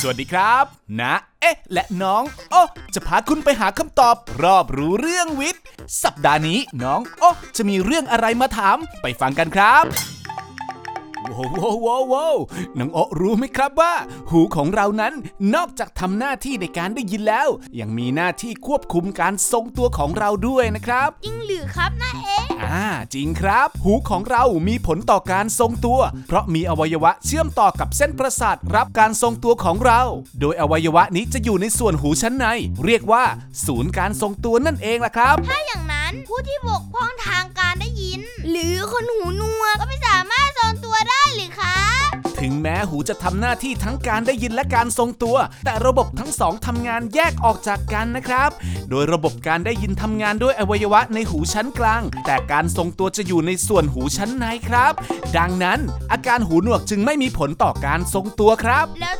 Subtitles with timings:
[0.00, 0.64] สวัสดีครับ
[1.00, 2.62] นะ เอ๊ะ และน้องโอ้
[2.94, 5.62] จะพาคุณไปหาคำตอบ รอบรู้เรื่องวิทย์
[6.02, 9.84] สัปดาห์นี้น้องโอ้จะมีเรื่องอะไรมาถาม ไปฟังกันครับ
[11.30, 12.36] ว้าวว้าวว้าวว้าว
[12.78, 13.94] น้องโอะรู้ไหมครับว่า
[14.30, 15.12] หูของเรานั้น
[15.54, 17.48] นอกจากทำหน้าที่ในการได้ยินแล้ว
[17.80, 30.00] ยังมีหน้าที่ควบคุมการทรงตัวของเราด้วยนะครับ จริงหรือครับน้าเอ๊ะอ่าจริงครับ หูของเรามีผลต่อการทรงตัว เพราะมีอวัยวะเชื่อมต่อกับเส้นประสาทรับการทรงตัวของเรา
[30.40, 32.46] โดยอวัยวะนี้จะอยู่ในส่วนหูชั้นใน
[32.84, 33.24] เรียกว่า
[33.66, 40.96] ศูนย์การทรงตัวนั่นเองล่ะครับ ถ้าอย่างนั้นผู้ที่บกพร่องทางการได้ยิน หรือคนหูหนวกก็ไม่สามารถทรงตัว
[42.66, 48.50] แม้หูจะทำหน้าที่ทั้งการได้ยินและการทรงตัว แต่ระบบทั้งสองทำงานแยกออกจากกันนะครับ
[48.90, 54.92] โดยระบบการได้ยินทำงานด้วยอวัยวะในหูชั้นกลาง แต่การทรงตัวจะอยู่ในส่วนหูชั้นในครับ
[55.38, 55.78] ดังนั้น
[56.12, 59.16] อาการหูหนวกจึงไม่มีผลต่อการทรงตัวครับ แล้ว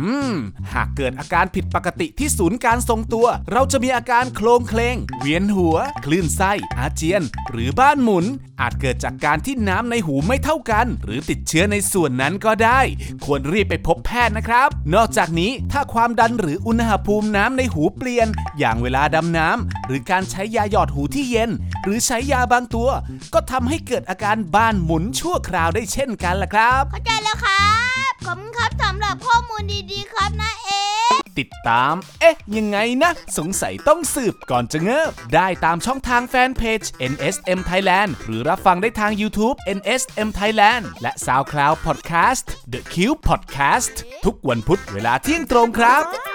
[0.00, 0.34] อืม
[0.72, 8.26] หากเกิดอาการผิดปกติที่ศูนย์การทรงตัว เราจะมีอาการโคลงเคลง เวียนหัว คลื่นไส้ อาเจียน หรือบ้านหมุน
[8.60, 12.80] อาจเกิดจากการที่น้ำในหูไม่เท่ากัน หรือติดเชื้อในส่วนนั้นก็ได้
[13.24, 21.50] ควรรีบไปพบแพทย์นะครับ นอกจากนี้ถ้าความดันหรืออุณหภูมิน้ำในหูเปลี่ยน อย่างเวลาดำน้ำหรือการใช้ยาหยอดหูที่เย็น
[21.84, 22.88] หรือใช้ยาบางตัว
[23.34, 27.60] ก็ทำให้เกิดอาการบ้านหมุนชั่วคราวได้เช่นกันล่ะครับ เข้าใจแล้วครั
[31.68, 42.80] ตาม เอ๊ะ ยังไงนะ สงสัยต้องสืบก่อนจะเงิบ ได้ตามช่องทางแฟนเพจ NSM Thailand หรือรับฟังได้ทาง YouTube NSM Thailand และ SoundCloud Podcast The
[42.92, 43.94] Cube Podcast
[44.24, 46.29] ทุกวันพุธเวลาเที่ยงตรงครับ